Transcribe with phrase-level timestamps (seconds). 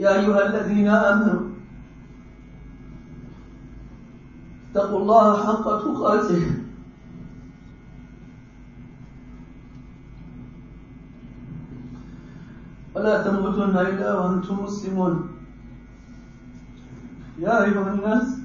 [0.00, 1.50] يا أيها الذين آمنوا
[4.70, 6.44] اتقوا الله حق تقاته.
[12.94, 15.14] ولا تموتن إلا وأنتم مسلمون.
[17.38, 18.40] يا أيها الناس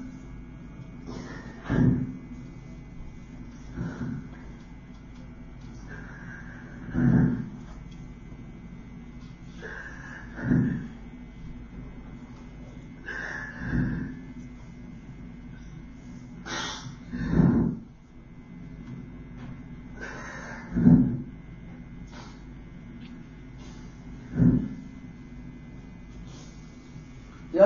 [27.56, 27.66] يا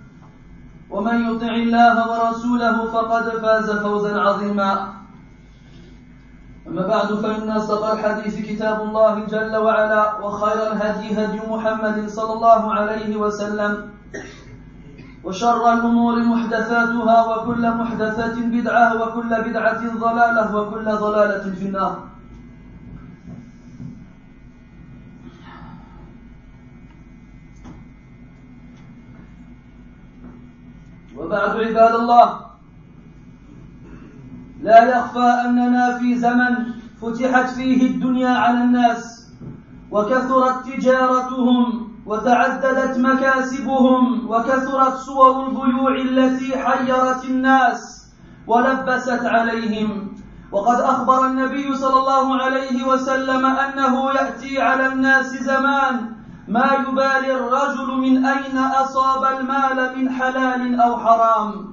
[0.91, 4.71] ومن يطع الله ورسوله فقد فاز فوزا عظيما.
[6.67, 12.73] أما بعد فإن أصدق الحديث كتاب الله جل وعلا وخير الهدي هدي محمد صلى الله
[12.73, 13.89] عليه وسلم
[15.23, 22.10] وشر الأمور محدثاتها وكل محدثة بدعة وكل بدعة ضلالة وكل ضلالة في النار.
[31.17, 32.39] وبعد عباد الله
[34.61, 36.55] لا يخفى أننا في زمن
[37.01, 39.31] فتحت فيه الدنيا على الناس
[39.91, 48.11] وكثرت تجارتهم وتعددت مكاسبهم وكثرت صور البيوع التي حيرت الناس
[48.47, 50.11] ولبست عليهم.
[50.51, 57.87] وقد أخبر النبي صلى الله عليه وسلم أنه يأتي على الناس زمان ما يبالي الرجل
[57.97, 61.71] من أين أصاب المال من حلال أو حرام.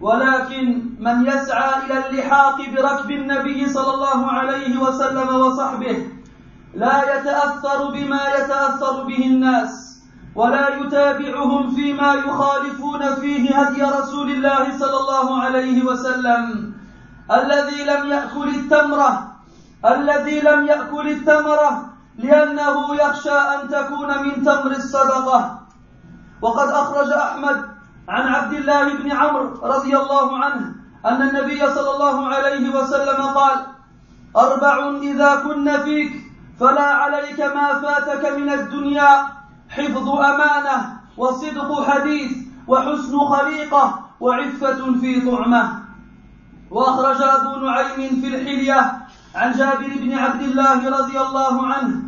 [0.00, 6.06] ولكن من يسعى إلى اللحاق بركب النبي صلى الله عليه وسلم وصحبه
[6.74, 10.02] لا يتأثر بما يتأثر به الناس
[10.34, 16.72] ولا يتابعهم فيما يخالفون فيه هدي رسول الله صلى الله عليه وسلم.
[17.30, 19.32] الذي لم يأكل التمرة
[19.86, 25.58] الذي لم يأكل الثمرة لأنه يخشى أن تكون من تمر الصدقة.
[26.42, 27.64] وقد أخرج أحمد
[28.08, 30.74] عن عبد الله بن عمرو رضي الله عنه
[31.06, 33.66] أن النبي صلى الله عليه وسلم قال
[34.36, 36.12] أربع إذا كن فيك
[36.60, 39.26] فلا عليك ما فاتك من الدنيا
[39.68, 42.32] حفظ أمانة وصدق حديث
[42.66, 45.82] وحسن خليقة وعفة في طعمة.
[46.70, 48.92] وأخرج أبو نعيم في الحلية
[49.34, 52.07] عن جابر بن عبد الله رضي الله عنه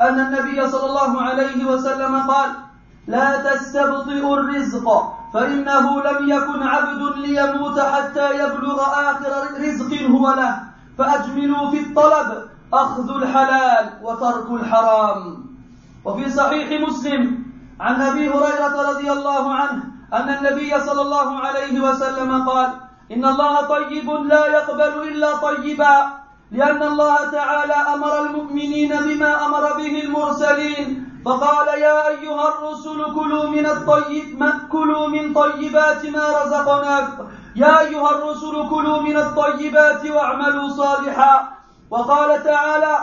[0.00, 2.50] أن النبي صلى الله عليه وسلم قال
[3.06, 4.86] لا تستبطئوا الرزق
[5.34, 10.62] فإنه لم يكن عبد ليموت حتى يبلغ آخر رزق هو له.
[10.98, 15.44] فأجملوا في الطلب أخذ الحلال وترك الحرام.
[16.04, 17.44] وفي صحيح مسلم
[17.80, 22.70] عن أبي هريرة رضي الله عنه أن النبي صلى الله عليه وسلم قال
[23.12, 26.25] إن الله طيب لا يقبل إلا طيبا.
[26.52, 33.66] لأن الله تعالى أمر المؤمنين بما أمر به المرسلين فقال يا أيها الرسل كلوا من
[33.66, 37.26] الطيب ما كلوا من طيبات ما رزقناكم
[37.56, 41.48] يا أيها الرسل كلوا من الطيبات واعملوا صالحا.
[41.90, 42.96] وقال تعالى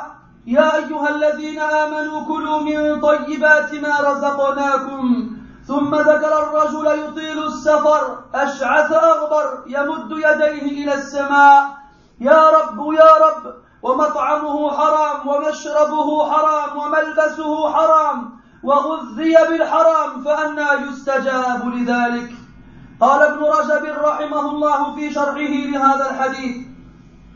[0.47, 5.29] يا أيها الذين آمنوا كلوا من طيبات ما رزقناكم.
[5.67, 11.82] ثم ذكر الرجل يطيل السفر أشعث أغبر يمد يديه إلى السماء.
[12.23, 13.53] يا رب يا رب.
[13.83, 22.29] ومطعمه حرام ومشربه حرام وملبسه حرام وغذي بالحرام فأنا يستجاب لذلك.
[23.01, 26.67] قال ابن رجب رحمه الله في شرحه لهذا الحديث.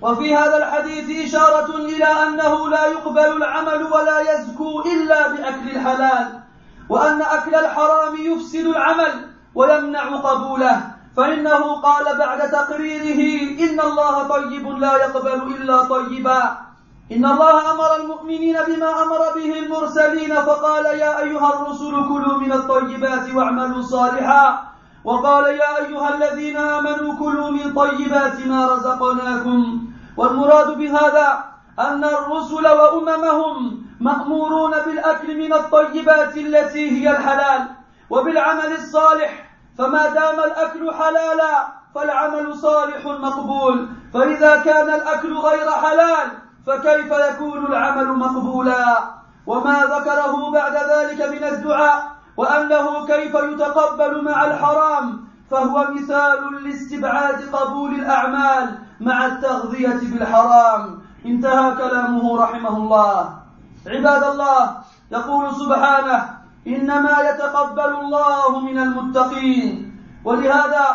[0.02, 6.40] وفي هذا الحديث إشارة إلى أنه لا يقبل العمل ولا يزكو إلا بأكل الحلال
[6.90, 10.97] وأن أكل الحرام يفسد العمل ويمنع قبوله.
[11.18, 13.22] فإنه قال بعد تقريره
[13.70, 16.58] إن الله طيب لا يقبل إلا طيبا.
[17.12, 23.34] إن الله أمر المؤمنين بما أمر به المرسلين فقال يا أيها الرسل كلوا من الطيبات
[23.36, 24.64] واعملوا صالحا.
[25.04, 29.88] وقال يا أيها الذين آمنوا كلوا من طيبات ما رزقناكم.
[30.18, 31.44] والمراد بهذا
[31.80, 37.68] أن الرسل وأممهم مأمورون بالأكل من الطيبات التي هي الحلال
[38.10, 39.47] وبالعمل الصالح.
[39.78, 43.90] فما دام الأكل حلالا فالعمل صالح مقبول.
[44.14, 46.32] فإذا كان الأكل غير حلال
[46.68, 48.98] فكيف يكون العمل مقبولا؟
[49.48, 57.96] وما ذكره بعد ذلك من الدعاء وأنه كيف يتقبل مع الحرام فهو مثال لاستبعاد قبول
[57.96, 63.40] الأعمال مع التغذية بالحرام انتهى كلامه رحمه الله.
[63.88, 64.78] عباد الله
[65.12, 69.94] يقول سبحانه إنما يتقبل الله من المتقين.
[70.26, 70.86] ولهذا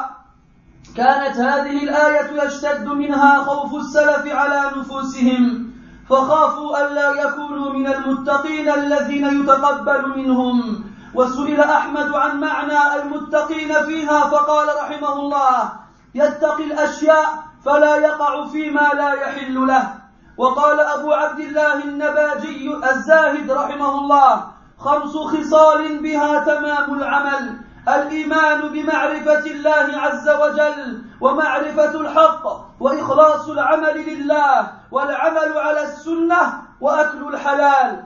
[0.97, 5.73] كانت هذه الآية يشتد منها خوف السلف على نفوسهم
[6.11, 10.85] فخافوا ألا يكونوا من المتقين الذين يتقبل منهم.
[11.15, 15.73] وسئل أحمد عن معنى المتقين فيها فقال رحمه الله
[16.15, 17.29] يتقي الأشياء
[17.65, 19.95] فلا يقع فيما لا يحل له.
[20.37, 24.52] وقال أبو عبد الله النباجي الزاهد رحمه الله
[24.83, 27.57] خمس خصال بها تمام العمل.
[27.89, 32.45] الإيمان بمعرفة الله عز وجل ومعرفة الحق
[32.81, 38.05] وإخلاص العمل لله والعمل على السنة وأكل الحلال.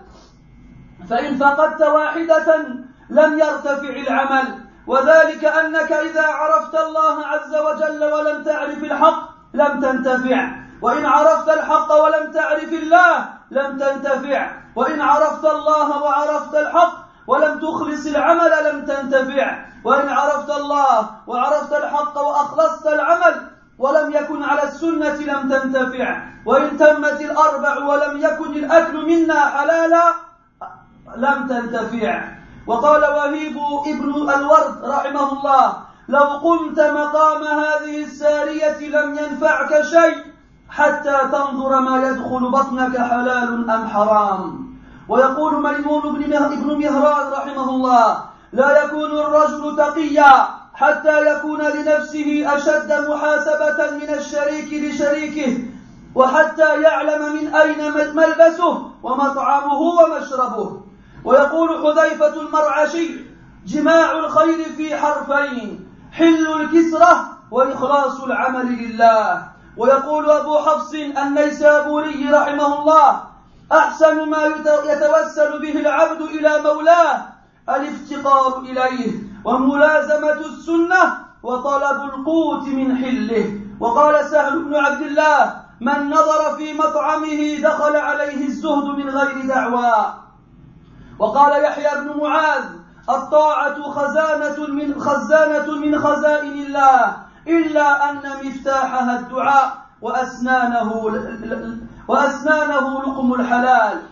[1.11, 2.56] فإن فقدت واحدة
[3.11, 4.58] لم يرتفع العمل.
[4.87, 10.50] وذلك أنك إذا عرفت الله عز وجل ولم تعرف الحق لم تنتفع.
[10.82, 14.50] وإن عرفت الحق ولم تعرف الله لم تنتفع.
[14.76, 16.93] وإن عرفت الله وعرفت الحق
[17.26, 19.64] ولم تخلص العمل لم تنتفع.
[19.84, 23.48] وإن عرفت الله وعرفت الحق وأخلصت العمل
[23.78, 26.22] ولم يكن على السنة لم تنتفع.
[26.46, 30.14] وإن تمت الأربع ولم يكن الأكل منا حلالا
[31.16, 32.25] لم تنتفع.
[32.66, 33.56] وقال وهيب
[33.87, 35.76] ابن الورد رحمه الله
[36.08, 40.35] لو قمت مقام هذه السارية لم ينفعك شيء.
[40.70, 44.66] حتى تنظر ما يدخل بطنك حلال أم حرام.
[45.08, 53.90] ويقول ميمون بن مهران رحمه الله لا يكون الرجل تقيا حتى يكون لنفسه أشد محاسبة
[53.90, 55.64] من الشريك لشريكه
[56.14, 60.80] وحتى يعلم من أين ملبسه ومطعمه ومشربه.
[61.24, 63.20] ويقول حذيفة المرعشي
[63.66, 69.56] جماع الخير في حرفين حل الكسرة وإخلاص العمل لله.
[69.76, 73.23] ويقول أبو حفص النيسابوري رحمه الله
[73.73, 74.46] أحسن ما
[74.84, 77.23] يتوسل به العبد إلى مولاه
[77.69, 79.12] الافتقار إليه
[79.44, 83.61] وملازمة السنة وطلب القوت من حله.
[83.81, 90.14] وقال سهل بن عبد الله من نظر في مطعمه دخل عليه الزهد من غير دعوى.
[91.19, 92.64] وقال يحيى بن معاذ
[93.08, 97.25] الطاعة خزانة من خزانة من خزائن الله.
[97.48, 100.93] إلا أن مفتاحها الدعاء وأسنانه
[102.08, 104.03] وأسنانه لقم الحلال.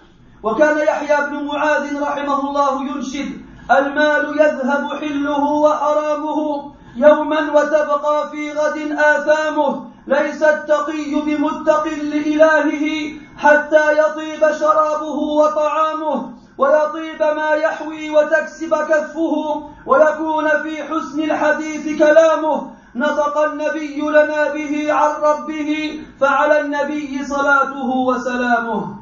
[0.43, 8.79] وكان يحيى بن معاذ رحمه الله ينشد المال يذهب حله وحرامه يوما وتبقى في غد
[8.93, 9.95] آثامه.
[10.07, 20.83] ليس التقي بمتق لإلهه حتى يطيب شرابه وطعامه ويطيب ما يحوي وتكسب كفه ويكون في
[20.83, 22.71] حسن الحديث كلامه.
[22.95, 28.97] نطق النبي لنا به عن ربه فعلى النبي صلاته وسلامه.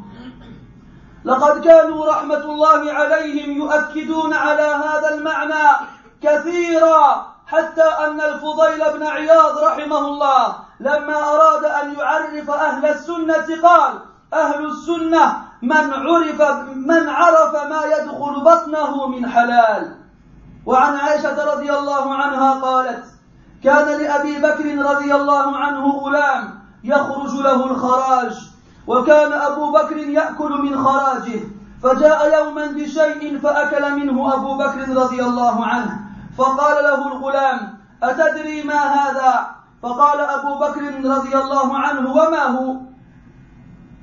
[1.25, 5.87] لقد كانوا رحمة الله عليهم يؤكدون على هذا المعنى
[6.23, 13.99] كثيرا حتى أن الفضيل بن عياض رحمه الله لما أراد أن يعرف أهل السنة قال
[14.35, 16.41] أهل السنة من عرف
[16.77, 19.97] من عرف ما يدخل بطنه من حلال.
[20.67, 23.12] وعن عائشة رضي الله عنها قالت
[23.64, 28.52] كان لأبي بكر رضي الله عنه غلام يخرج له الخراج
[28.87, 31.40] وكان أبو بكر يأكل من خراجه
[31.83, 36.00] فجاء يوما بشيء فأكل منه أبو بكر رضي الله عنه
[36.38, 39.50] فقال له الغلام أتدري ما هذا؟
[39.83, 42.76] فقال أبو بكر رضي الله عنه وما هو؟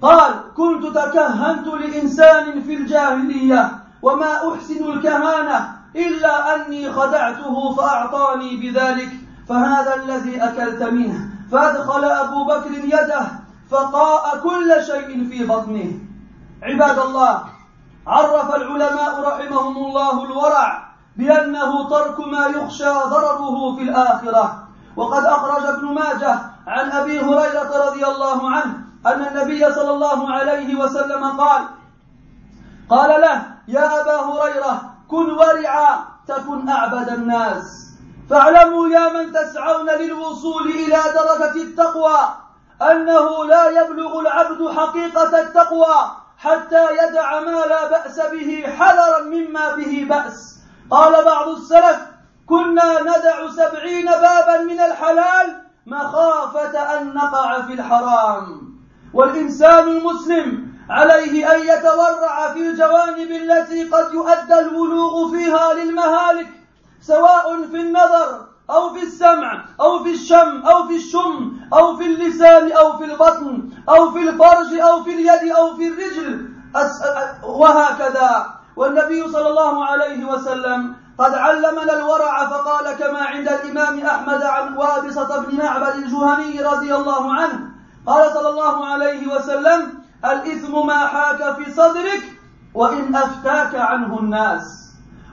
[0.01, 9.09] قال كنت تكهنت لإنسان في الجاهلية وما أحسن الكهانة إلا أني خدعته فأعطاني بذلك
[9.49, 13.21] فهذا الذي أكلت منه فأدخل أبو بكر يده
[13.71, 15.91] فقاء كل شيء في بطنه.
[16.63, 17.43] عباد الله
[18.07, 24.63] عرف العلماء رحمهم الله الورع بأنه ترك ما يخشى ضرره في الآخرة.
[24.95, 28.73] وقد أخرج ابن ماجه عن أبي هريرة رضي الله عنه
[29.05, 31.61] أن النبي صلى الله عليه وسلم قال
[32.89, 37.88] قال له يا أبا هريرة كن ورعا تكن أعبد الناس.
[38.29, 42.19] فاعلموا يا من تسعون للوصول إلى درجة التقوى
[42.81, 45.95] أنه لا يبلغ العبد حقيقة التقوى
[46.37, 50.59] حتى يدع ما لا بأس به حذرا مما به بأس.
[50.91, 51.99] قال بعض السلف
[52.45, 58.69] كنا ندع سبعين بابا من الحلال مخافة أن نقع في الحرام.
[59.13, 66.58] والإنسان المسلم عليه أن يتورع في الجوانب التي قد يؤدى البلوغ فيها للمهالك
[67.01, 72.71] سواء في النظر أو في السمع أو في الشم أو في الشم أو في اللسان
[72.71, 76.49] أو في البطن أو في الفرج أو في اليد أو في الرجل.
[77.43, 78.45] وهكذا.
[78.75, 85.39] والنبي صلى الله عليه وسلم قد علمنا الورع فقال كما عند الإمام أحمد عن وابصة
[85.41, 87.59] بن معبد الجهني رضي الله عنه
[88.07, 92.23] قال صلى الله عليه وسلم الإثم ما حاك في صدرك
[92.73, 94.78] وإن أفتاك عنه الناس.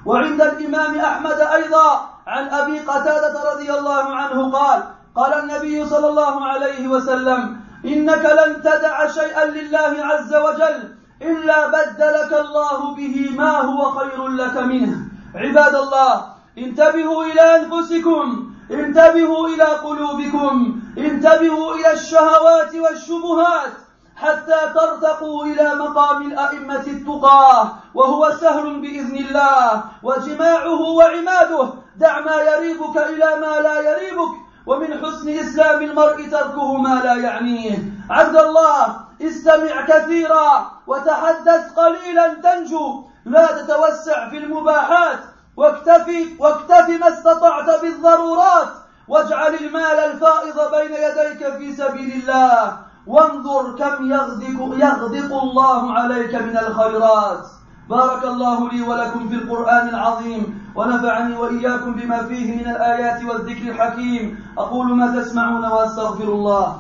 [0.07, 4.83] وعند الإمام أحمد أيضا عن أبي قتادة رضي الله عنه قال
[5.17, 12.33] قال النبي صلى الله عليه وسلم إنك لن تدع شيئا لله عز وجل إلا بدلك
[12.33, 14.97] الله به ما هو خير لك منه.
[15.35, 16.25] عباد الله
[16.59, 23.73] انتبهوا إلى أنفسكم انتبهوا إلى قلوبكم انتبهوا إلى الشهوات والشبهات
[24.17, 32.97] حتى ترتقوا إلى مقام الأئمة التقاة وهو سهل بإذن الله وجماعه وعماده دع ما يريبك
[32.97, 34.33] إلى ما لا يريبك
[34.67, 37.79] ومن حسن إسلام المرء تركه ما لا يعنيه.
[38.11, 45.19] عبد الله استمع كثيرا وتحدث قليلا تنجو لا تتوسع في المباحات
[45.57, 48.69] واكتفي واكتفي ما استطعت بالضرورات
[49.09, 52.77] واجعل المال الفائض بين يديك في سبيل الله.
[53.07, 57.47] وانظر كم يغدق, يغدق الله عليك من الخيرات.
[57.91, 64.39] بارك الله لي ولكم في القرآن العظيم ونفعني وإياكم بما فيه من الآيات والذكر الحكيم.
[64.59, 66.77] أقول ما تسمعون وأستغفر الله.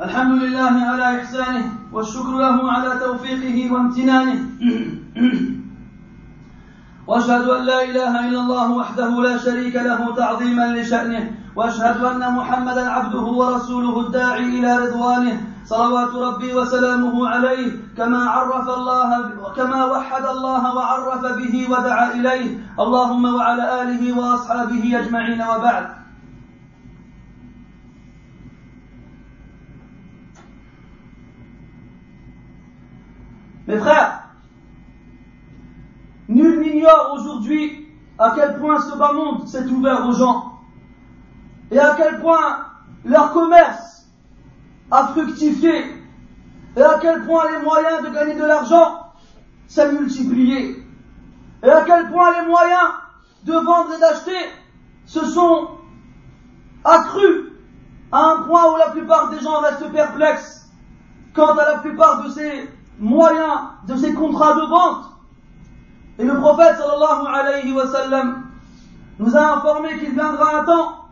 [0.00, 4.46] الحمد لله على إحسانه والشكر له على توفيقه وامتنانه.
[7.08, 12.90] وأشهد أن لا إله إلا الله وحده لا شريك له تعظيما لشأنه وأشهد أن محمدا
[12.90, 20.76] عبده ورسوله الداعي إلى رضوانه صلوات ربي وسلامه عليه كما عرف الله كما وحد الله
[20.76, 22.58] وعرف به ودعا إليه.
[22.80, 25.86] اللهم وعلى آله وأصحابه أجمعين وبعد.
[33.66, 34.27] Mes frères,
[36.28, 40.60] nul n'ignore aujourd'hui à quel point ce bas monde s'est ouvert aux gens
[41.70, 42.66] et à quel point
[43.04, 44.06] leur commerce
[44.90, 45.84] a fructifié
[46.76, 49.12] et à quel point les moyens de gagner de l'argent
[49.66, 50.84] s'est multiplié
[51.62, 52.90] et à quel point les moyens
[53.44, 54.38] de vendre et d'acheter
[55.06, 55.68] se sont
[56.84, 57.52] accrus
[58.12, 60.70] à un point où la plupart des gens restent perplexes
[61.34, 62.68] quant à la plupart de ces
[62.98, 65.04] moyens, de ces contrats de vente.
[66.18, 68.42] Et le prophète sallallahu alayhi wa sallam
[69.18, 71.04] nous a informé qu'il viendra un temps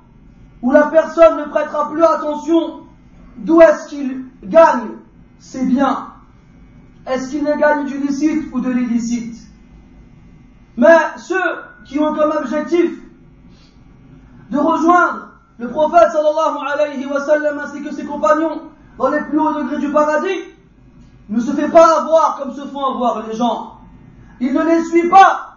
[0.63, 2.81] où la personne ne prêtera plus attention
[3.37, 4.89] d'où est-ce qu'il gagne
[5.39, 6.09] ses biens.
[7.07, 9.37] Est-ce qu'il les gagne du licite ou de l'illicite?
[10.77, 11.41] Mais ceux
[11.85, 12.99] qui ont comme objectif
[14.51, 18.63] de rejoindre le prophète sallallahu alayhi wa sallam ainsi que ses compagnons
[18.99, 20.41] dans les plus hauts degrés du paradis
[21.29, 23.76] ne se fait pas avoir comme se font avoir les gens.
[24.41, 25.57] Il ne les suit pas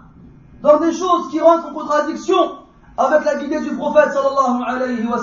[0.61, 2.59] dans des choses qui rentrent en contradiction
[2.97, 5.19] avec la guidée du prophète sallallahu alayhi wa.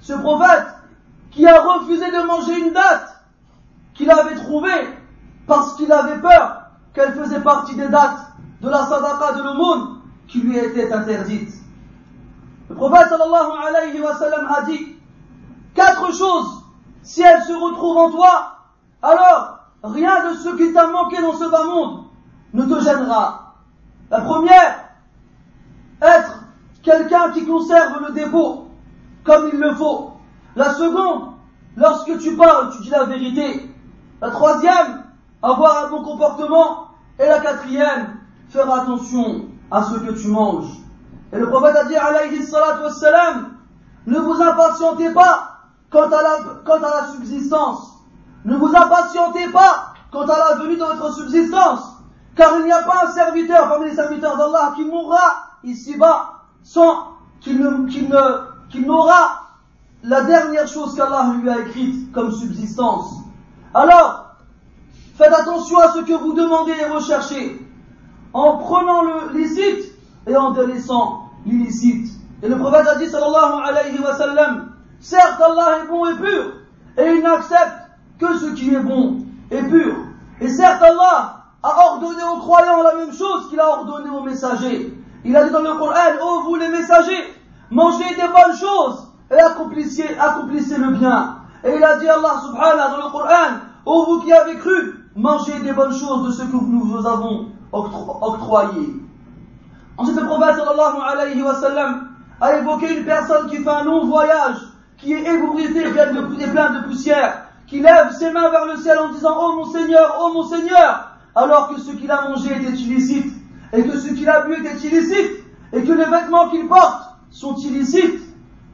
[0.00, 0.66] Ce prophète
[1.30, 3.22] qui a refusé de manger une date
[3.94, 4.88] qu'il avait trouvée
[5.46, 6.62] parce qu'il avait peur
[6.94, 11.52] qu'elle faisait partie des dates de la sadaqa de l'aumône qui lui était interdite.
[12.68, 14.12] Le prophète sallallahu alayhi wa
[14.56, 14.96] a dit
[15.74, 16.64] quatre choses,
[17.02, 18.58] si elles se retrouvent en toi,
[19.02, 22.09] alors rien de ce qui t'a manqué dans ce bas monde
[22.52, 23.54] ne te gênera.
[24.10, 24.84] La première,
[26.02, 26.40] être
[26.82, 28.68] quelqu'un qui conserve le dépôt
[29.24, 30.12] comme il le faut.
[30.56, 31.34] La seconde,
[31.76, 33.70] lorsque tu parles, tu dis la vérité.
[34.20, 35.04] La troisième,
[35.42, 36.88] avoir un bon comportement.
[37.18, 38.16] Et la quatrième,
[38.48, 40.70] faire attention à ce que tu manges.
[41.32, 43.50] Et le prophète a dit, alayhi salatu wassalam,
[44.06, 45.58] ne vous impatientez pas
[45.90, 47.98] quant à la, quant à la subsistance.
[48.44, 51.99] Ne vous impatientez pas quant à la venue de votre subsistance.
[52.36, 57.08] Car il n'y a pas un serviteur parmi les serviteurs d'Allah qui mourra ici-bas sans
[57.40, 59.40] qu'il n'aura
[60.02, 63.16] la dernière chose qu'Allah lui a écrite comme subsistance.
[63.74, 64.36] Alors,
[65.16, 67.66] faites attention à ce que vous demandez et recherchez,
[68.32, 69.92] en prenant le licite
[70.26, 72.12] et en délaissant l'illicite.
[72.42, 76.52] Et le prophète a dit, sallallahu alayhi wa sallam, certes Allah est bon et pur,
[76.96, 79.18] et il n'accepte que ce qui est bon
[79.50, 79.94] et pur.
[80.40, 84.94] Et certes Allah a ordonné aux croyants la même chose qu'il a ordonné aux messagers.
[85.24, 87.34] Il a dit dans le Coran, ô vous les messagers,
[87.70, 91.36] mangez des bonnes choses et accomplissez, accomplissez le bien.
[91.62, 95.58] Et il a dit Allah subhanahu dans le Coran, ô vous qui avez cru, mangez
[95.60, 98.96] des bonnes choses de ce que nous vous avons octroyé.
[99.98, 102.08] Ensuite le prophète sallallahu alayhi wa sallam
[102.40, 104.56] a évoqué une personne qui fait un long voyage,
[104.96, 105.90] qui est ébouillée et
[106.50, 110.16] plein de poussière, qui lève ses mains vers le ciel en disant Oh mon Seigneur,
[110.22, 113.32] oh mon Seigneur, alors que ce qu'il a mangé était illicite,
[113.72, 117.54] et que ce qu'il a bu était illicite, et que les vêtements qu'il porte sont
[117.56, 118.20] illicites,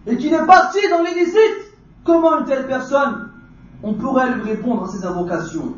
[0.06, 1.72] et qu'il est parti dans l'illicite,
[2.04, 3.30] comment une telle personne,
[3.82, 5.74] on pourrait lui répondre à ses invocations?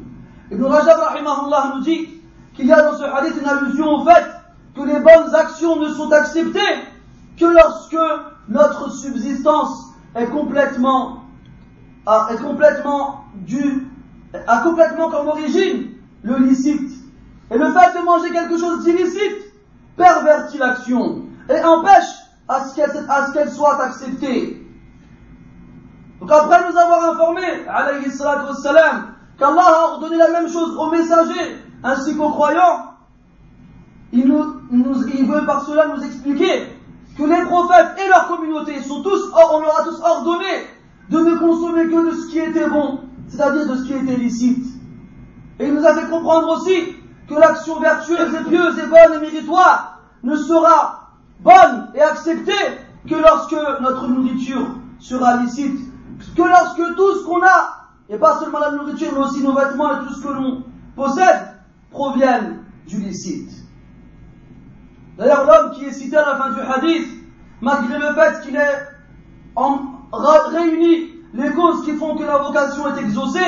[0.51, 2.09] Ibn Rajab rahimahullah nous dit
[2.55, 4.25] qu'il y a dans ce hadith une allusion au fait
[4.75, 6.61] que les bonnes actions ne sont acceptées
[7.37, 7.97] que lorsque
[8.49, 11.25] notre subsistance est complètement,
[12.31, 13.87] est complètement due,
[14.47, 16.91] a complètement comme origine le licite.
[17.51, 19.53] Et le fait de manger quelque chose d'illicite
[19.97, 22.15] pervertit l'action et empêche
[22.49, 24.65] à ce qu'elle soit acceptée.
[26.21, 28.11] Donc après nous avoir informé, alayhi
[29.39, 32.95] qu'Allah a ordonné la même chose aux messagers ainsi qu'aux croyants,
[34.13, 36.73] il, nous, il veut par cela nous expliquer
[37.17, 40.67] que les prophètes et leur communauté sont tous, on leur a tous ordonné
[41.11, 44.78] de ne consommer que de ce qui était bon, c'est-à-dire de ce qui était licite.
[45.59, 46.97] Et il nous a fait comprendre aussi
[47.29, 52.53] que l'action vertueuse et pieuse et bonne et méritoire ne sera bonne et acceptée
[53.09, 54.67] que lorsque notre nourriture
[54.99, 55.79] sera licite,
[56.37, 60.01] que lorsque tout ce qu'on a, et pas seulement la nourriture, mais aussi nos vêtements
[60.01, 60.65] et tout ce que l'on
[60.97, 61.55] possède,
[61.91, 63.51] proviennent du licite.
[65.17, 67.09] D'ailleurs, l'homme qui est cité à la fin du hadith,
[67.61, 68.89] malgré le fait qu'il ait
[70.51, 73.41] réuni les causes qui font que la vocation est exaucée,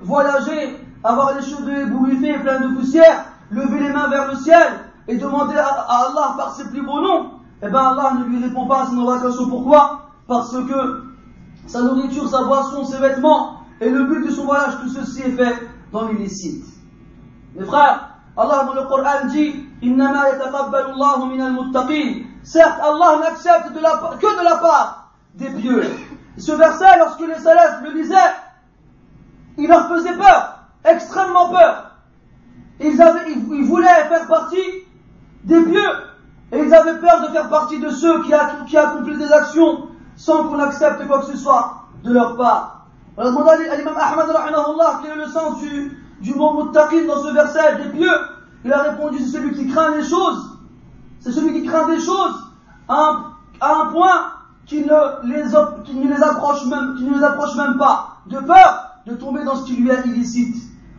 [0.00, 4.80] voyager, avoir les cheveux ébouriffés et pleins de poussière, lever les mains vers le ciel
[5.08, 7.30] et demander à, Allah par ses plus beaux noms,
[7.62, 9.48] eh bien Allah ne lui répond pas à son vocation.
[9.48, 10.10] Pourquoi?
[10.26, 11.04] Parce que
[11.66, 15.32] sa nourriture, sa boisson, ses vêtements et le but de son voyage, tout ceci est
[15.32, 16.64] fait dans l'illicite.
[17.54, 19.68] Mes frères, Allah dans le Coran dit
[22.44, 25.84] Certes, Allah n'accepte que de la part des pieux.
[26.38, 28.16] Ce verset, lorsque les salafs le lisaient,
[29.58, 30.51] il leur faisait peur,
[30.84, 31.92] extrêmement peur.
[32.80, 34.62] Ils, avaient, ils, voulaient faire partie
[35.44, 35.90] des pieux.
[36.52, 38.32] Et ils avaient peur de faire partie de ceux qui,
[38.66, 42.86] qui accomplissent des actions sans qu'on accepte quoi que ce soit de leur part.
[43.16, 44.26] On a demandé à l'imam Ahmad,
[45.02, 48.18] quel est le sens du, du mot muttaqin dans ce verset des pieux?
[48.64, 50.58] Il a répondu, c'est celui qui craint les choses.
[51.20, 52.34] C'est celui qui craint des choses
[52.88, 53.20] à
[53.60, 54.32] un, point
[54.66, 55.44] qui ne, les,
[55.84, 59.44] qui ne les approche même, qui ne les approche même pas, de peur de tomber
[59.44, 60.56] dans ce qui lui est illicite.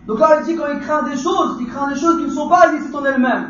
[0.07, 2.33] Donc là, il dit quand il craint des choses, il craint des choses qui ne
[2.33, 3.49] sont pas illicites en elles-mêmes.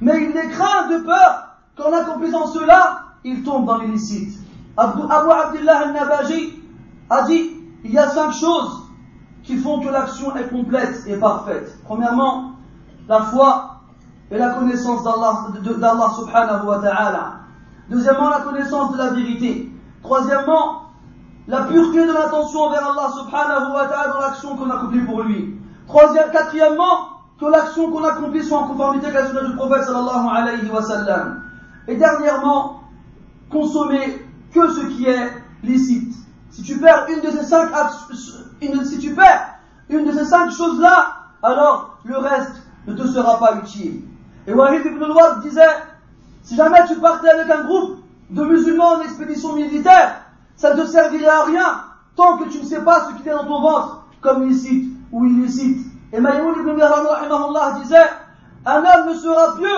[0.00, 4.38] Mais il les craint de peur qu'en accomplissant cela, il tombe dans l'illicite.
[4.76, 6.60] Abu Abdullah al-Nabaji
[7.10, 7.50] a dit,
[7.84, 8.82] il y a cinq choses
[9.42, 11.76] qui font que l'action est complète et parfaite.
[11.84, 12.52] Premièrement,
[13.08, 13.80] la foi
[14.30, 17.32] et la connaissance d'Allah subhanahu wa ta'ala.
[17.90, 19.70] Deuxièmement, la connaissance de la vérité.
[20.02, 20.82] Troisièmement,
[21.48, 25.58] la pureté de l'attention envers Allah subhanahu wa ta'ala dans l'action qu'on accomplit pour lui.
[25.92, 30.26] Troisième, quatrièmement, que l'action qu'on accomplit soit en conformité avec la sunna du prophète sallallahu
[30.26, 31.42] alayhi wa sallam.
[31.86, 32.80] Et dernièrement,
[33.50, 35.30] consommer que ce qui est
[35.62, 36.14] licite.
[36.48, 37.44] Si tu perds une de ces
[40.24, 44.00] cinq, choses-là, alors le reste ne te sera pas utile.
[44.46, 45.60] Et Wahid ibn al disait,
[46.42, 47.98] si jamais tu partais avec un groupe
[48.30, 50.22] de musulmans en expédition militaire,
[50.56, 51.84] ça ne te servirait à rien
[52.16, 55.26] tant que tu ne sais pas ce qui est dans ton ventre comme licite ou
[55.26, 55.86] illicite.
[56.12, 58.10] Et Maïmoun ibn Mihran disait,
[58.66, 59.68] un homme ne sera pieux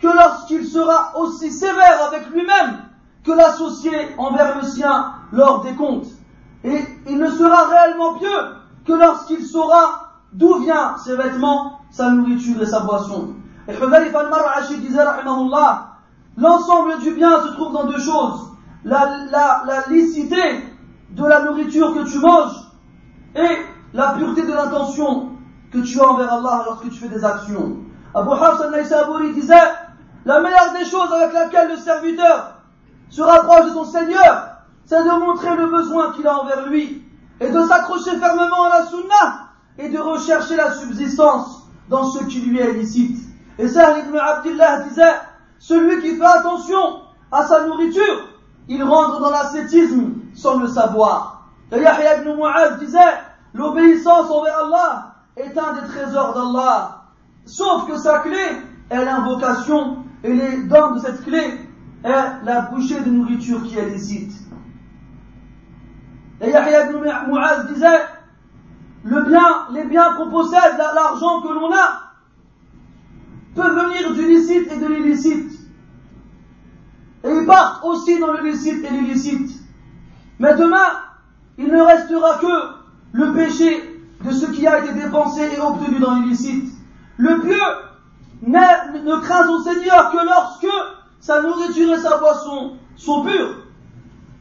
[0.00, 2.78] que lorsqu'il sera aussi sévère avec lui-même
[3.24, 6.08] que l'associé envers le sien lors des comptes.
[6.64, 8.40] Et il ne sera réellement pieux
[8.86, 13.34] que lorsqu'il saura d'où vient ses vêtements, sa nourriture et sa boisson.
[13.68, 15.04] Et Hudayf al-Mar'ashi disait,
[16.36, 18.50] l'ensemble du bien se trouve dans deux choses.
[18.84, 20.40] la, la, la licité
[21.10, 22.56] de la nourriture que tu manges
[23.34, 23.58] et
[23.92, 25.30] la pureté de l'intention
[25.72, 27.76] que tu as envers Allah lorsque tu fais des actions.
[28.14, 29.54] Abu Hassan Naïsabouri disait
[30.24, 32.54] La meilleure des choses avec laquelle le serviteur
[33.08, 34.48] se rapproche de son Seigneur,
[34.84, 37.04] c'est de montrer le besoin qu'il a envers lui
[37.40, 39.48] et de s'accrocher fermement à la sunna
[39.78, 43.18] et de rechercher la subsistance dans ce qui lui est licite.
[43.58, 45.14] Et ça, ibn Abdullah disait
[45.58, 48.28] Celui qui fait attention à sa nourriture,
[48.68, 51.48] il rentre dans l'ascétisme sans le savoir.
[51.72, 52.98] Et Yahya ibn Mu'adh disait
[53.54, 57.02] L'obéissance envers Allah est un des trésors d'Allah.
[57.46, 58.38] Sauf que sa clé
[58.90, 61.58] est l'invocation et les dents de cette clé
[62.04, 64.32] est la bouchée de nourriture qui est licite.
[66.40, 68.00] Et Yahya ibn Mu'az disait
[69.02, 72.12] le bien, les biens qu'on possède, l'argent que l'on a,
[73.54, 75.52] peut venir du licite et de l'illicite.
[77.24, 79.50] Et ils partent aussi dans le licite et l'illicite.
[80.38, 80.86] Mais demain,
[81.58, 82.79] il ne restera que
[83.12, 86.72] le péché de ce qui a été dépensé et obtenu dans l'illicite.
[87.16, 87.56] Le pieux
[88.42, 90.66] ne craint son Seigneur que lorsque
[91.20, 93.56] sa nourriture et sa boisson sont pures.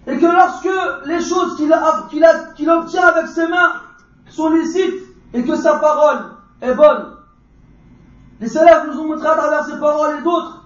[0.07, 0.69] Et que lorsque
[1.05, 3.73] les choses qu'il obtient avec ses mains
[4.27, 5.03] sont licites
[5.33, 6.25] et que sa parole
[6.61, 7.15] est bonne.
[8.39, 10.63] Les célèbres nous ont montré à travers ces paroles et d'autres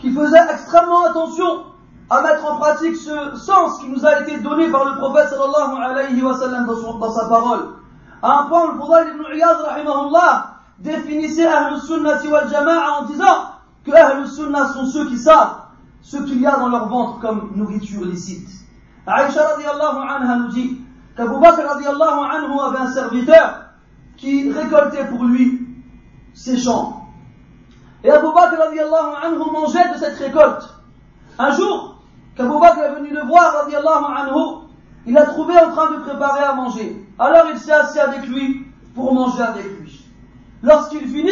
[0.00, 1.64] qui faisaient extrêmement attention
[2.10, 5.82] à mettre en pratique ce sens qui nous a été donné par le prophète sallallahu
[5.82, 7.74] alayhi wa sallam dans, sa parole.
[8.22, 13.52] À un point, le prophète ibn Iyad rahimahullah définissait Ahlus Sunnah wal Jama'a en disant
[13.84, 15.56] que Ahlus Sunnah sont ceux qui savent
[16.00, 18.48] ce qu'il y a dans leur ventre comme nourriture licite.
[19.06, 20.80] Aïcha radiallahu anha nous dit
[21.16, 23.64] qu'Abu Bakr radiallahu anhu avait un serviteur
[24.16, 25.66] qui récoltait pour lui
[26.34, 27.06] ses champs.
[28.02, 30.74] Et Abu Bakr radiallahu anhu mangeait de cette récolte.
[31.38, 31.97] Un jour,
[32.38, 34.68] qu'Abu Bakr est venu le voir anhu,
[35.06, 37.04] il l'a trouvé en train de préparer à manger.
[37.18, 40.06] Alors il s'est assis avec lui pour manger avec lui.
[40.62, 41.30] Lorsqu'il finit,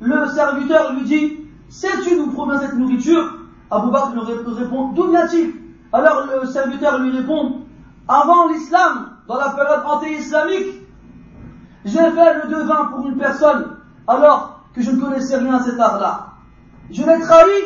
[0.00, 1.38] le serviteur lui dit
[1.68, 3.38] Sais-tu d'où provient cette nourriture?
[3.70, 5.54] Abu Bakr lui répond D'où vient-il?
[5.92, 7.62] Alors le serviteur lui répond
[8.08, 10.82] Avant l'islam, dans la période anti-islamique,
[11.84, 15.80] j'ai fait le devin pour une personne alors que je ne connaissais rien à cet
[15.80, 16.26] art-là.
[16.90, 17.62] Je l'ai trahi,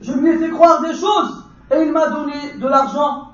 [0.00, 1.39] je lui ai fait croire des choses
[1.70, 3.32] et il m'a donné de l'argent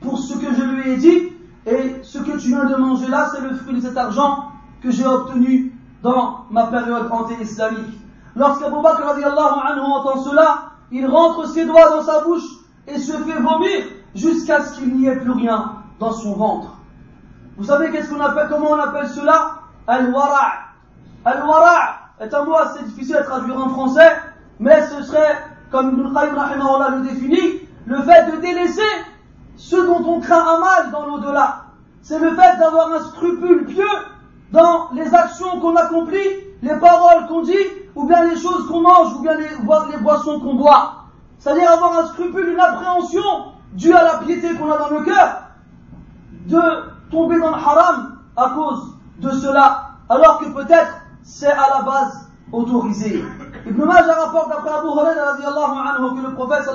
[0.00, 1.32] pour ce que je lui ai dit
[1.66, 4.90] et ce que tu viens de manger là, c'est le fruit de cet argent que
[4.90, 7.98] j'ai obtenu dans ma période anti-islamique.
[8.36, 12.44] Lorsqu'Abu Bakr anhu entend cela, il rentre ses doigts dans sa bouche
[12.86, 13.84] et se fait vomir
[14.14, 16.76] jusqu'à ce qu'il n'y ait plus rien dans son ventre.
[17.56, 19.62] Vous savez qu'est-ce qu'on appelle, comment on appelle cela?
[19.86, 20.52] Al-wara'.
[21.24, 24.16] Al-wara' est un mot assez difficile à traduire en français,
[24.60, 25.38] mais ce serait,
[25.70, 28.82] comme Ibn Qayyim le définit, le fait de délaisser
[29.56, 31.64] ce dont on craint un mal dans l'au-delà.
[32.02, 33.84] C'est le fait d'avoir un scrupule pieux
[34.52, 36.28] dans les actions qu'on accomplit,
[36.62, 37.54] les paroles qu'on dit,
[37.94, 41.04] ou bien les choses qu'on mange, ou bien les, boissons qu'on boit.
[41.38, 43.22] C'est-à-dire avoir un scrupule, une appréhension
[43.72, 45.42] due à la piété qu'on a dans le cœur,
[46.46, 46.60] de
[47.10, 52.25] tomber dans le haram à cause de cela, alors que peut-être c'est à la base
[52.52, 53.24] autorisé.
[53.66, 56.68] Ibn Majah rapporte d'après Abu Huraira anhu que le prophète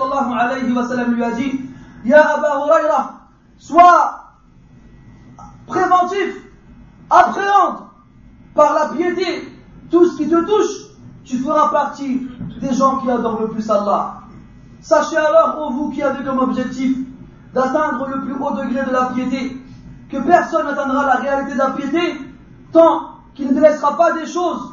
[1.07, 1.62] lui a dit
[2.05, 3.13] Ya Abu Huraira,
[3.57, 4.21] sois
[5.67, 6.36] préventif,
[7.10, 7.77] appréhende
[8.53, 9.47] par la piété
[9.89, 10.91] tout ce qui te touche,
[11.23, 12.27] tu feras partie
[12.60, 14.15] des gens qui adorent le plus Allah.
[14.81, 16.97] Sachez alors, ô vous qui avez comme objectif
[17.53, 19.57] d'atteindre le plus haut degré de la piété,
[20.10, 22.19] que personne n'atteindra la réalité de la piété
[22.71, 24.70] tant qu'il ne laissera pas des choses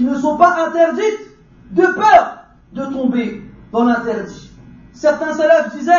[0.00, 1.36] qui ne sont pas interdites
[1.72, 2.38] de peur
[2.72, 4.50] de tomber dans l'interdit.
[4.94, 5.92] Certains élèves disaient,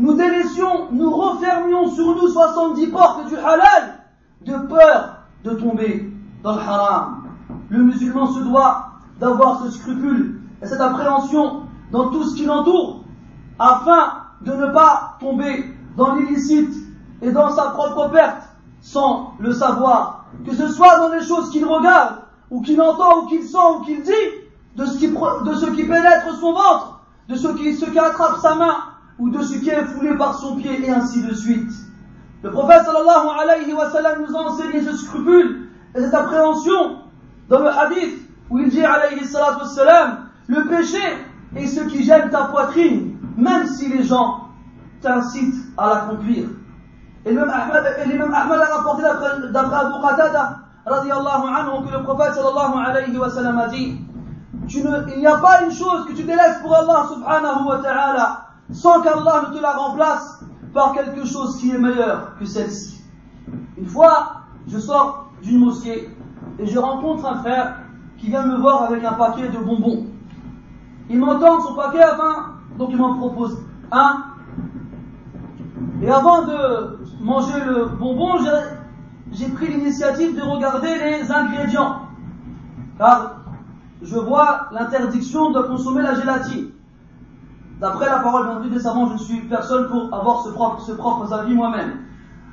[0.00, 4.00] nous délaissions, nous refermions sur nous 70 portes du halal
[4.44, 6.12] de peur de tomber
[6.42, 7.22] dans le haram.
[7.68, 13.04] Le musulman se doit d'avoir ce scrupule et cette appréhension dans tout ce qui l'entoure
[13.60, 16.74] afin de ne pas tomber dans l'illicite
[17.22, 18.42] et dans sa propre perte
[18.80, 20.24] sans le savoir.
[20.44, 22.19] Que ce soit dans les choses qu'il regarde,
[22.50, 24.12] ou qu'il entend, ou qu'il sent, ou qu'il dit,
[24.76, 28.76] de ce, qui, pénètre son ventre, de ce qui, attrape sa main,
[29.18, 31.70] ou de ce qui est foulé par son pied, et ainsi de suite.
[32.42, 36.96] Le prophète sallallahu alayhi wa sallam nous a enseigné ce scrupule et cette appréhension
[37.50, 39.64] dans le hadith où il dit alayhi salatu
[40.48, 40.98] le péché
[41.54, 44.48] est ce qui gêne ta poitrine, même si les gens
[45.02, 46.48] t'incitent à l'accomplir.
[47.26, 50.58] Et l'imam Ahmad a rapporté d'après Abu Qatada,
[50.90, 54.00] radiallahu anhu, que le prophète sallallahu alayhi wa sallam a dit,
[54.66, 57.78] tu ne, il n'y a pas une chose que tu délaisses pour Allah subhanahu wa
[57.78, 63.02] ta'ala, sans qu'Allah ne te la remplace par quelque chose qui est meilleur que celle-ci.
[63.76, 66.14] Une fois, je sors d'une mosquée
[66.58, 67.76] et je rencontre un frère
[68.18, 70.06] qui vient me voir avec un paquet de bonbons.
[71.08, 73.58] Il m'entend son paquet à 20, donc il m'en propose
[73.90, 74.24] un.
[76.02, 78.79] Et avant de manger le bonbon, j'ai
[79.54, 82.02] pris l'initiative de regarder les ingrédients.
[82.98, 83.36] Car
[84.02, 86.70] je vois l'interdiction de consommer la gélatine.
[87.80, 90.92] D'après la parole d'un Dieu savants, je ne suis personne pour avoir ce propre, ce
[90.92, 91.92] propre avis moi-même.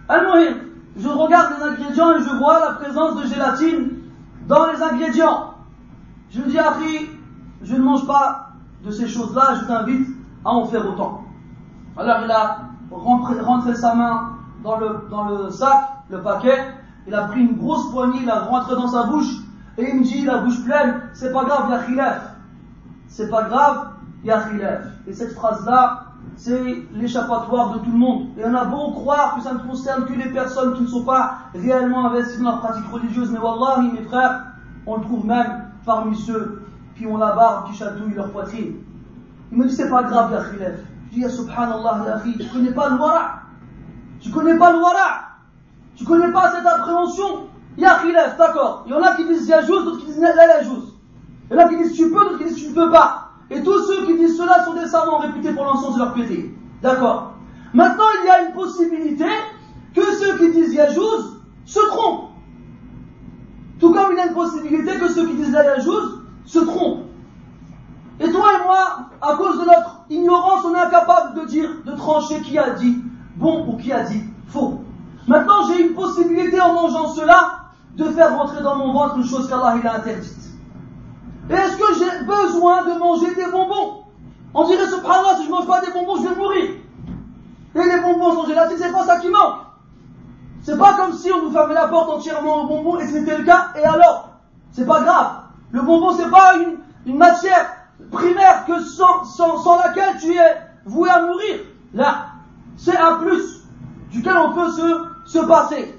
[0.07, 0.25] al
[0.95, 3.89] je regarde les ingrédients et je vois la présence de gélatine
[4.47, 5.53] dans les ingrédients.
[6.29, 7.09] Je me dis, Harry,
[7.61, 8.49] je ne mange pas
[8.83, 10.07] de ces choses-là, je t'invite
[10.43, 11.23] à en faire autant.
[11.97, 12.59] Alors il a
[12.91, 16.57] rentré, sa main dans le, dans le sac, le paquet,
[17.07, 19.33] il a pris une grosse poignée, il a rentré dans sa bouche,
[19.77, 22.35] et il me dit, la bouche pleine, c'est pas grave, il y khilaf.
[23.07, 23.89] C'est pas grave,
[24.23, 24.85] il y khilaf.
[25.05, 26.03] Et cette phrase-là,
[26.35, 26.61] c'est
[26.93, 28.27] l'échappatoire de tout le monde.
[28.37, 31.05] Et on a beau croire que ça ne concerne que les personnes qui ne sont
[31.05, 34.45] pas réellement investies dans la pratique religieuse, mais wallahi, mes frères,
[34.85, 36.63] on le trouve même parmi ceux
[36.97, 38.75] qui ont la barbe, qui chatouillent leur poitrine.
[39.51, 40.79] Il me dit, c'est pas grave, ya khilaf.
[41.11, 43.41] Je dis, subhanallah, ya tu connais pas le wara?
[44.19, 45.26] Tu connais pas le wara?
[45.97, 47.47] Tu connais pas cette appréhension?
[47.77, 48.83] Ya khilaf, d'accord.
[48.85, 50.93] Il y en a qui disent yajouz, d'autres qui disent la yajouz.
[51.49, 53.31] Il y en a qui disent tu peux, d'autres qui disent tu ne peux pas.
[53.49, 56.53] Et tous ceux qui disent cela sont des savants réputés pour l'ensemble de leur piété.
[56.81, 57.33] D'accord.
[57.73, 59.25] Maintenant, il y a une possibilité
[59.95, 62.29] que ceux qui disent Yajouz se trompent.
[63.79, 67.05] Tout comme il y a une possibilité que ceux qui disent la Yajouz se trompent.
[68.19, 71.91] Et toi et moi, à cause de notre ignorance, on est incapable de dire, de
[71.93, 72.97] trancher qui a dit
[73.35, 74.81] bon ou qui a dit faux.
[75.27, 77.59] Maintenant, j'ai une possibilité en mangeant cela
[77.95, 80.37] de faire rentrer dans mon ventre une chose qu'Allah il a interdite.
[81.49, 84.03] Est-ce que j'ai besoin de manger des bonbons?
[84.53, 86.69] On dirait, subhanallah, si je mange pas des bonbons, je vais mourir.
[87.75, 89.61] Et les bonbons sont gélatine, c'est pas ça qui manque.
[90.61, 93.43] C'est pas comme si on nous fermait la porte entièrement aux bonbons et c'était le
[93.43, 94.29] cas, et alors?
[94.71, 95.31] C'est pas grave.
[95.71, 97.67] Le bonbon, c'est pas une, une, matière
[98.11, 101.59] primaire que sans, sans, sans, laquelle tu es voué à mourir.
[101.93, 102.27] Là,
[102.75, 103.63] c'est un plus
[104.11, 105.98] duquel on peut se, se passer.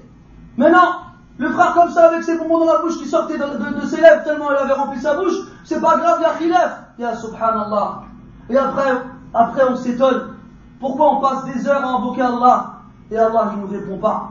[0.56, 1.04] Maintenant,
[1.38, 4.22] le frère comme ça avec ses bonbons dans la bouche qui sortaient de, ses lèvres
[4.22, 6.80] tellement il avait rempli sa bouche, c'est pas grave, il y a khilaf.
[6.98, 8.02] Ya subhanallah.
[8.48, 8.92] Et après,
[9.32, 10.34] après on s'étonne.
[10.78, 12.74] Pourquoi on passe des heures à invoquer Allah
[13.10, 14.30] et Allah ne nous répond pas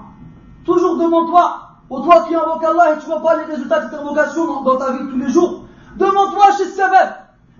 [0.63, 3.99] Toujours demande-toi, au toi qui invoque Allah et tu vois pas les résultats de cette
[3.99, 5.65] invocation dans, ta vie de tous les jours,
[5.97, 7.09] demande-toi chez Sabab.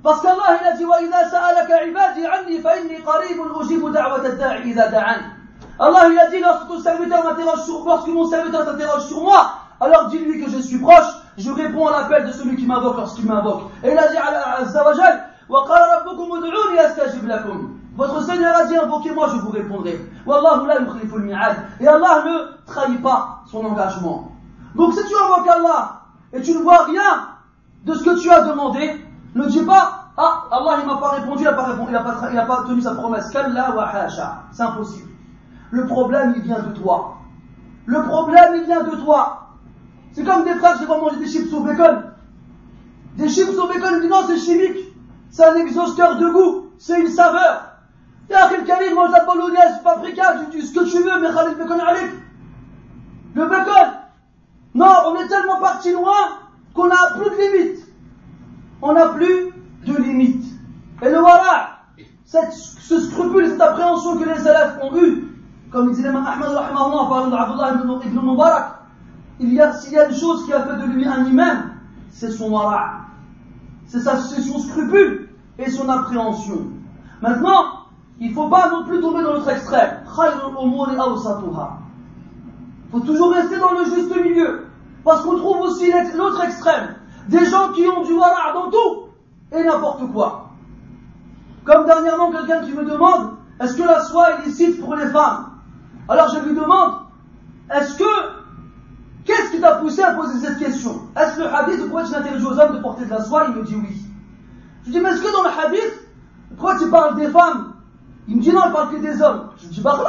[0.04, 4.92] Parce qu'Allah il a dit وَإِذَا سَأَلَكَ عِبَادِي عَنِّي فَإِنِّي قَرِيبٌ أُجِيبُ دَعْوَةَ الدَّاعِ إِذَا
[4.92, 5.37] دَعَانِ
[5.79, 9.53] Allah il a dit lorsque ton serviteur m'interroge sur lorsque mon serviteur s'interroge sur moi,
[9.81, 13.27] alors dis-lui que je suis proche, je réponds à l'appel de celui qui m'invoque lorsqu'il
[13.27, 13.63] m'invoque.
[13.85, 15.25] Et il a dit Azza wa Jal,
[17.97, 20.01] votre Seigneur a dit invoquez-moi, je vous répondrai.
[21.81, 24.33] Et Allah ne trahit pas son engagement.
[24.75, 26.01] Donc si tu invoques Allah
[26.33, 27.29] et tu ne vois rien
[27.85, 31.43] de ce que tu as demandé, ne dis pas ah Allah il m'a pas répondu,
[31.43, 31.65] il n'a pas
[32.47, 33.31] pas tenu sa promesse.
[33.31, 35.09] C'est impossible.
[35.71, 37.19] Le problème, il vient de toi.
[37.87, 39.49] Le problème, il vient de toi.
[40.13, 42.03] C'est comme des frères qui vont manger des chips au bacon.
[43.17, 44.95] Des chips au bacon, ils disent non, c'est chimique.
[45.31, 46.67] C'est un exhausteur de goût.
[46.79, 47.65] C'est une saveur.
[48.29, 51.29] Il y a quelqu'un qui mange la bolognaise, paprika, tu, ce que tu veux, mais
[51.29, 52.11] Khalid bacon avec.
[53.35, 53.93] Le bacon.
[54.75, 56.39] Non, on est tellement parti loin
[56.75, 57.87] qu'on n'a plus de limite.
[58.81, 59.53] On n'a plus
[59.87, 60.45] de limite.
[61.03, 61.79] Et le voilà,
[62.25, 65.28] ce scrupule, cette appréhension que les élèves ont eu,
[65.71, 67.75] comme disait l'imam d'Abdullah
[68.07, 68.75] ibn Mubarak,
[69.41, 71.71] il y a, s'il y a une chose qui a fait de lui un imam,
[72.11, 73.01] c'est son wara.
[73.87, 75.29] C'est son scrupule
[75.59, 76.67] et son appréhension.
[77.23, 77.85] Maintenant,
[78.21, 80.01] il ne faut pas non plus tomber dans l'autre extrême.
[82.85, 84.67] Il faut toujours rester dans le juste milieu.
[85.05, 86.97] Parce qu'on trouve aussi l'autre extrême.
[87.29, 89.09] Des gens qui ont du wara dans tout
[89.53, 90.51] et n'importe quoi.
[91.65, 95.48] Comme dernièrement quelqu'un qui me demande, est-ce que la soie est licite pour les femmes?
[96.09, 96.95] Alors je lui demande,
[97.75, 98.05] est-ce que,
[99.25, 101.03] qu'est-ce qui t'a poussé à poser cette question?
[101.17, 103.47] Est-ce le hadith, pourquoi tu interdis aux hommes de porter de la soie?
[103.49, 103.97] Il me dit oui.
[104.83, 106.09] Je lui dis, mais est-ce que dans le hadith,
[106.57, 107.75] pourquoi tu parles des femmes?
[108.27, 109.51] Il me dit non, il parle que des hommes.
[109.59, 110.03] Je lui dis, bah.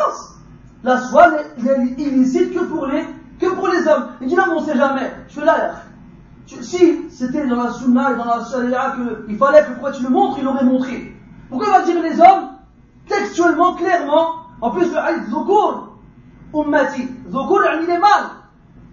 [0.83, 3.05] La soie n'est illicite que pour les,
[3.37, 4.07] que pour les hommes.
[4.21, 5.11] Il dit non, mais on sait jamais.
[5.27, 8.95] Je fais si c'était dans la sunna et dans la sharia
[9.27, 11.13] qu'il fallait que pourquoi tu le montres, il aurait montré.
[11.49, 12.51] Pourquoi il va dire les hommes?
[13.07, 15.29] Textuellement, clairement, en plus le hadith
[16.53, 17.07] ummati.
[17.29, 18.29] Zukur, il est mal.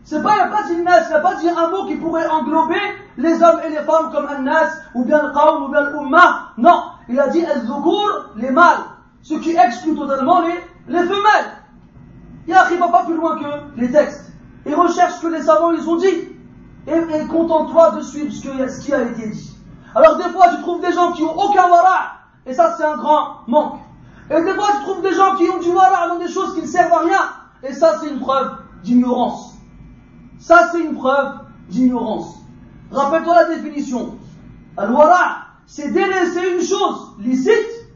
[0.05, 1.97] C'est pas, il n'y a pas dit nas, il n'y a pas un mot qui
[1.97, 2.81] pourrait englober
[3.19, 6.53] les hommes et les femmes comme un nas, ou bien le ou bien l'umma.
[6.59, 6.85] Non.
[7.09, 8.85] Il a dit al-zukur, les mâles.
[9.23, 10.55] ce qui exclut totalement les,
[10.89, 11.57] les femelles.
[12.47, 14.33] Yahri va pas plus loin que les textes.
[14.65, 16.29] Et recherche ce que les savants ils ont dit.
[16.87, 19.57] Et, contente-toi de suivre ce, ce qui a été dit.
[19.97, 22.13] Alors des fois tu trouves des gens qui ont aucun wara,
[22.45, 23.81] et ça c'est un grand manque.
[24.31, 26.63] Et des fois tu trouves des gens qui ont du wara dans des choses qui
[26.63, 27.21] ne servent à rien,
[27.63, 29.55] et ça c'est une preuve d'ignorance.
[30.39, 32.37] Ça c'est une preuve d'ignorance.
[32.91, 34.17] Rappelle-toi la définition.
[34.77, 37.87] Al-wara, c'est délaisser une chose licite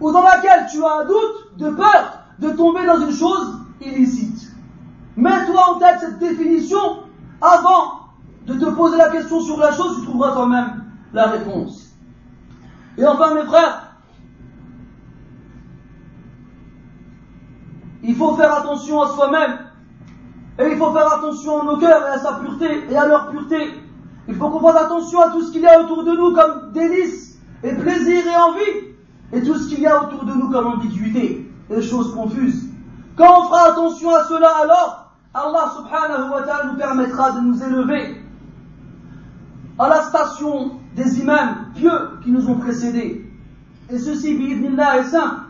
[0.00, 4.52] ou dans laquelle tu as un doute de peur de tomber dans une chose illicite.
[5.16, 7.04] Mets-toi en tête cette définition
[7.40, 8.00] avant
[8.46, 11.90] de te poser la question sur la chose, tu trouveras toi-même la réponse.
[12.98, 13.83] Et enfin, mes frères,
[18.06, 19.58] il faut faire attention à soi-même,
[20.58, 23.30] et il faut faire attention à nos cœurs et à sa pureté et à leur
[23.30, 23.80] pureté.
[24.28, 26.72] Il faut qu'on fasse attention à tout ce qu'il y a autour de nous comme
[26.72, 28.94] délices et plaisir et envie,
[29.32, 32.68] et tout ce qu'il y a autour de nous comme ambiguïté et choses confuses.
[33.16, 37.62] Quand on fera attention à cela, alors Allah subhanahu wa ta'ala nous permettra de nous
[37.62, 38.20] élever
[39.78, 43.28] à la station des imams pieux qui nous ont précédés.
[43.90, 45.40] Et ceci, bi'idnillah, est simple.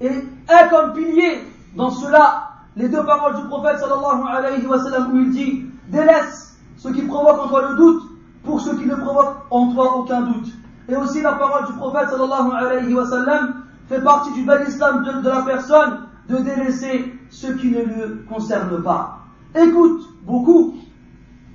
[0.00, 1.42] Et est comme pilier
[1.76, 6.58] dans cela les deux paroles du prophète sallallahu alayhi wa sallam où il dit délaisse
[6.76, 8.02] ce qui provoque en toi le doute
[8.44, 10.52] pour ce qui ne provoque en toi aucun doute.
[10.88, 15.04] Et aussi la parole du prophète sallallahu alayhi wa sallam fait partie du bel islam
[15.04, 19.18] de, la personne de délaisser ce qui ne le concerne pas.
[19.54, 20.74] Écoute beaucoup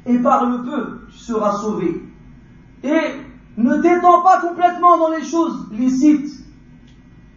[0.06, 2.04] et parle peu, tu seras sauvé.
[2.84, 3.02] Et
[3.58, 6.32] ne t'étends pas complètement dans les choses licites.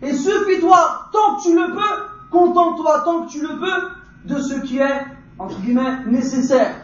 [0.03, 3.90] Et suffis-toi, tant que tu le peux, contente-toi tant que tu le peux
[4.26, 5.06] de ce qui est,
[5.40, 6.76] entre guillemets, nécessaire.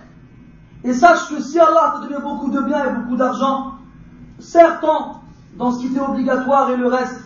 [0.83, 3.73] Et sache que si Allah t'a donné beaucoup de biens et beaucoup d'argent,
[4.39, 4.85] certes
[5.57, 7.23] dans ce qui était obligatoire et le reste,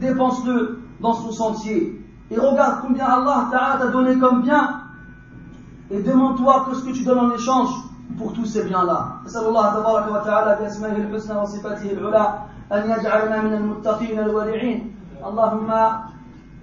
[0.00, 2.00] dépense-le dans son sentier.
[2.30, 4.80] Et regarde combien Allah t'a donné comme bien
[5.90, 7.68] et demande-toi que ce que tu donnes en échange
[8.16, 9.20] pour tous ces biens-là.
[9.26, 12.38] نسأل الله تبارك وتعالى بأسمائه الحسنى وصفاته العلى
[12.72, 14.96] أن يجعلنا من المتقين الورعين
[15.26, 15.70] اللهم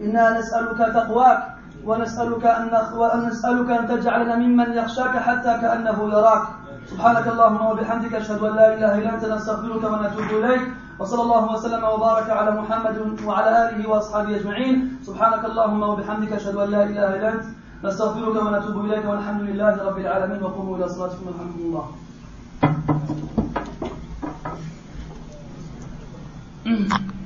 [0.01, 1.41] إنا نسألك تقواك
[1.85, 2.69] ونسألك أن
[3.01, 6.45] ونسألك أن تجعلنا ممن يخشاك حتى كأنه يراك.
[6.91, 10.63] سبحانك اللهم وبحمدك أشهد أن لا إله إلا أنت نستغفرك ونتوب إليك.
[11.01, 14.77] وصلى الله وسلم وبارك على محمد وعلى آله وأصحابه أجمعين.
[15.07, 17.45] سبحانك اللهم وبحمدك أشهد أن لا إله إلا أنت
[17.85, 20.43] نستغفرك ونتوب إليك والحمد لله رب العالمين.
[20.43, 21.85] وقوموا إلى صلاتكم الحمد لله
[26.67, 27.26] Mm-hmm.